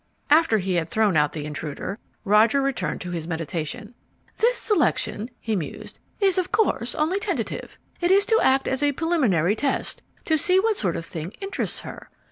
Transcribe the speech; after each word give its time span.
After 0.31 0.57
he 0.57 0.73
had 0.77 0.89
thrown 0.89 1.15
out 1.15 1.33
the 1.33 1.45
intruder, 1.45 1.99
Roger 2.25 2.59
returned 2.59 3.01
to 3.01 3.11
his 3.11 3.27
meditation. 3.27 3.93
"This 4.39 4.57
selection," 4.57 5.29
he 5.39 5.55
mused, 5.55 5.99
"is 6.19 6.39
of 6.39 6.51
course 6.51 6.95
only 6.95 7.19
tentative. 7.19 7.77
It 7.99 8.09
is 8.09 8.25
to 8.25 8.41
act 8.41 8.67
as 8.67 8.81
a 8.81 8.93
preliminary 8.93 9.55
test, 9.55 10.01
to 10.25 10.39
see 10.39 10.59
what 10.59 10.75
sort 10.75 10.95
of 10.95 11.05
thing 11.05 11.33
interests 11.39 11.81
her. 11.81 12.09